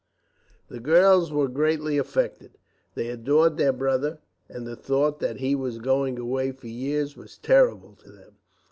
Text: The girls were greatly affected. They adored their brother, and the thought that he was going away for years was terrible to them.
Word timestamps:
The 0.67 0.79
girls 0.79 1.31
were 1.31 1.47
greatly 1.47 1.99
affected. 1.99 2.57
They 2.95 3.09
adored 3.09 3.57
their 3.57 3.71
brother, 3.71 4.17
and 4.49 4.65
the 4.65 4.75
thought 4.75 5.19
that 5.19 5.37
he 5.37 5.53
was 5.53 5.77
going 5.77 6.17
away 6.17 6.53
for 6.53 6.65
years 6.65 7.15
was 7.15 7.37
terrible 7.37 7.93
to 7.97 8.09
them. 8.11 8.37